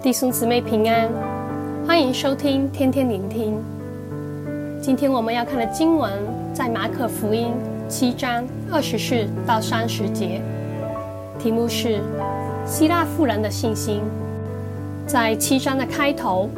[0.00, 1.10] 弟兄姊妹平安，
[1.84, 3.60] 欢迎收听天天聆听。
[4.80, 6.12] 今天我们要看的经文
[6.54, 7.52] 在马可福音
[7.88, 10.40] 七章二十四到三十节，
[11.36, 11.98] 题目是
[12.64, 14.00] 希腊妇人的信心。
[15.04, 16.48] 在七章的开头，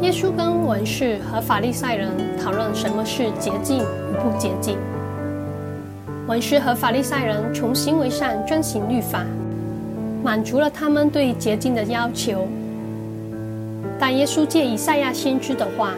[0.00, 4.78] 耶稣跟文士和法利赛人讨论什么是洁净与不洁净。
[6.28, 9.24] 文士和法利赛人从行为上遵行律法。
[10.22, 12.46] 满足了他们对洁净的要求，
[13.98, 15.94] 但耶稣借以赛亚先知的话，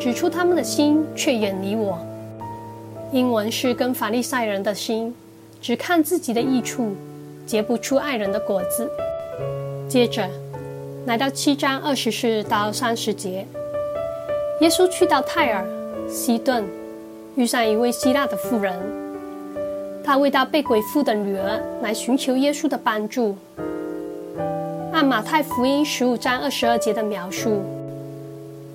[0.00, 1.98] 指出他们的心却远离我。
[3.12, 5.14] 英文是跟法利赛人的心，
[5.62, 6.94] 只看自己的益处，
[7.46, 8.90] 结不出爱人的果子。
[9.88, 10.28] 接着，
[11.06, 13.46] 来到七章二十四到三十节，
[14.60, 15.64] 耶稣去到泰尔、
[16.08, 16.64] 西顿，
[17.36, 18.74] 遇上一位希腊的妇人，
[20.04, 23.36] 她为到被鬼附的女儿来寻求耶稣的帮助。
[24.98, 27.62] 按马太福音十五章二十二节的描述，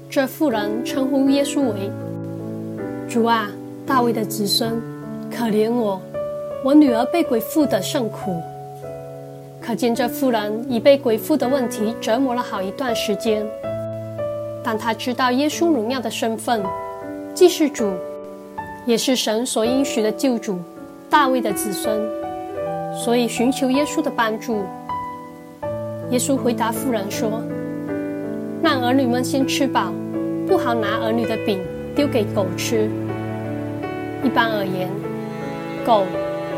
[0.10, 1.92] 这妇人称呼耶稣为
[3.10, 3.52] “主啊，
[3.86, 4.82] 大卫的子孙，
[5.30, 6.02] 可怜我，
[6.64, 8.42] 我女儿被鬼附的甚苦。”
[9.60, 13.46] 可见这妇人已被鬼附的问题折磨了好一段时间。
[14.64, 16.64] 但她知道耶稣荣耀的身份，
[17.34, 17.92] 既是主，
[18.86, 20.58] 也是神所应许的救主，
[21.10, 22.02] 大卫的子孙，
[22.96, 24.64] 所以寻求耶稣的帮助。
[26.12, 27.42] 耶稣回答妇人说
[28.62, 29.92] ：“让儿女们先吃饱，
[30.48, 31.60] 不好拿儿女的饼
[31.96, 32.90] 丢给狗吃。
[34.24, 34.90] 一般而言，
[35.86, 36.04] 狗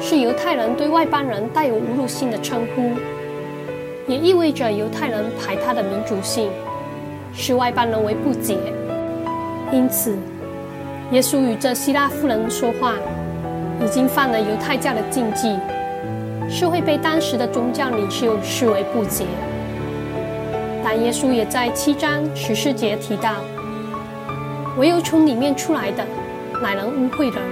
[0.02, 2.92] 是犹太人对外邦人带有侮辱性的称呼，
[4.08, 6.50] 也意味着犹太人排他的民族性，
[7.34, 8.58] 视外邦人为不解。
[9.72, 10.18] 因此，
[11.12, 12.96] 耶稣与这希腊妇人说话，
[13.82, 15.56] 已经犯了犹太教的禁忌。”
[16.58, 19.25] 是会被当时的宗教领袖视为不洁，
[20.81, 23.34] 但耶稣也在七章十四节提到，
[24.78, 26.06] 唯有从里面出来的，
[26.63, 27.44] 乃能污秽人。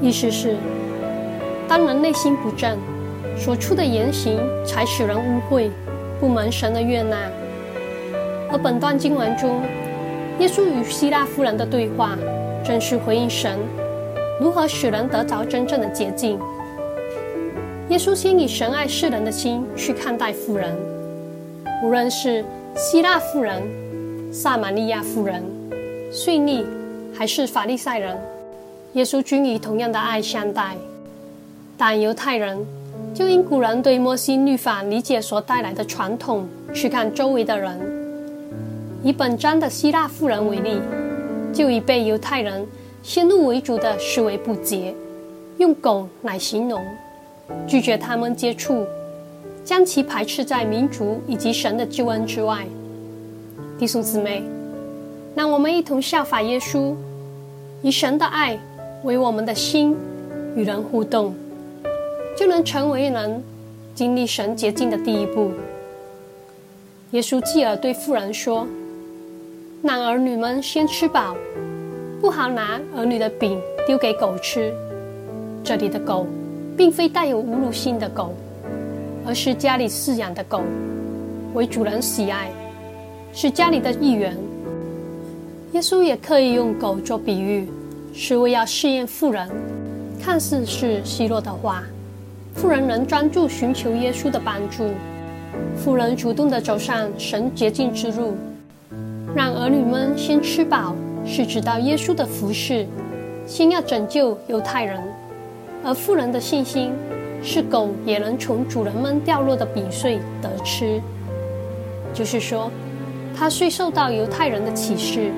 [0.00, 0.56] 意思是，
[1.68, 2.76] 当人内心不正，
[3.38, 5.70] 所出的言行才使人污秽，
[6.18, 7.16] 不蒙神的悦纳。
[8.50, 9.62] 而本段经文中，
[10.40, 12.18] 耶稣与希腊妇人的对话，
[12.64, 13.60] 正是回应神
[14.40, 16.36] 如何使人得着真正的洁净。
[17.88, 20.74] 耶稣先以神爱世人的心去看待富人，
[21.84, 22.44] 无论是
[22.76, 23.62] 希腊富人、
[24.32, 25.42] 撒玛利亚富人、
[26.10, 26.64] 税吏，
[27.12, 28.16] 还是法利赛人，
[28.94, 30.74] 耶稣均以同样的爱相待。
[31.76, 32.56] 但犹太人
[33.12, 37.78] 就因古人对摩西律法理解所带来的传统，去看周围的人。
[39.02, 40.80] 以本章的希腊妇人为例，
[41.52, 42.64] 就已被犹太人
[43.02, 44.94] 先入为主的视为不洁，
[45.58, 46.80] 用狗来形容。
[47.66, 48.86] 拒绝他们接触，
[49.64, 52.66] 将其排斥在民族以及神的救恩之外。
[53.78, 54.42] 弟兄姊妹，
[55.34, 56.94] 让我们一同效法耶稣，
[57.82, 58.58] 以神的爱
[59.02, 59.96] 为我们的心，
[60.54, 61.34] 与人互动，
[62.36, 63.42] 就能成为人
[63.94, 65.50] 经历神洁净的第一步。
[67.10, 68.66] 耶稣继而对妇人说
[69.82, 71.36] ：“让儿女们先吃饱，
[72.20, 74.72] 不好拿儿女的饼丢给狗吃。”
[75.64, 76.26] 这里的狗。
[76.82, 78.34] 并非带有侮辱性的狗，
[79.24, 80.62] 而是家里饲养的狗，
[81.54, 82.50] 为主人喜爱，
[83.32, 84.36] 是家里的一员。
[85.74, 87.68] 耶稣也刻意用狗做比喻，
[88.12, 89.48] 是为要试验富人。
[90.20, 91.84] 看似是奚落的话，
[92.52, 94.90] 富人能专注寻求耶稣的帮助，
[95.76, 98.34] 富人主动地走上神洁净之路，
[99.36, 102.84] 让儿女们先吃饱，是指到耶稣的服事，
[103.46, 105.00] 先要拯救犹太人。
[105.84, 106.92] 而富人的信心，
[107.42, 111.00] 是狗也能从主人们掉落的饼碎得吃。
[112.14, 112.70] 就是说，
[113.36, 115.32] 他虽受到犹太人的启示，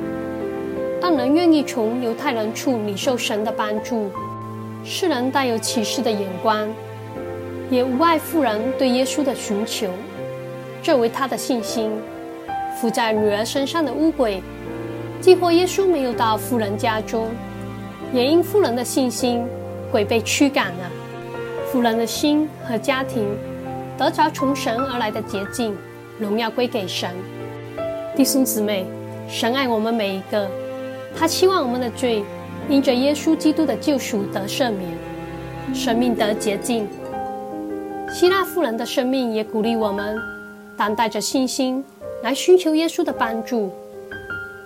[1.01, 4.11] 但仍愿意从犹太人处领受神的帮助。
[4.85, 6.69] 世人带有歧视的眼光，
[7.71, 9.89] 也无碍富人对耶稣的寻求。
[10.83, 11.91] 这为他的信心。
[12.77, 14.43] 附在女儿身上的污鬼，
[15.21, 17.29] 既或耶稣没有到富人家中，
[18.13, 19.43] 也因富人的信心。
[19.95, 20.91] 鬼被驱赶了，
[21.71, 23.25] 妇人的心和家庭
[23.97, 25.73] 得着从神而来的洁净，
[26.19, 27.09] 荣耀归给神。
[28.17, 28.85] 弟兄姊妹，
[29.29, 30.51] 神爱我们每一个，
[31.17, 32.25] 他期望我们的罪
[32.69, 34.91] 因着耶稣基督的救赎得赦免，
[35.73, 36.89] 生命得洁净。
[38.13, 40.19] 希腊妇人的生命也鼓励我们，
[40.77, 41.85] 当带着信心
[42.25, 43.71] 来寻求耶稣的帮助，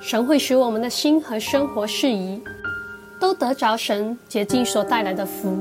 [0.01, 2.41] 神会使我们的心和生活适宜。
[3.21, 5.59] 都得着神洁净所带来的福，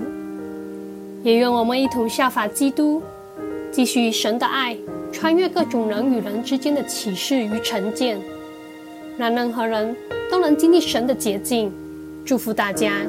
[1.23, 3.01] 也愿我们一同效法基督，
[3.71, 4.77] 继续以神的爱
[5.11, 8.19] 穿越各种人与人之间的启示与成见，
[9.17, 9.95] 让任何人
[10.29, 11.71] 都能经历神的洁净。
[12.23, 13.01] 祝福大家。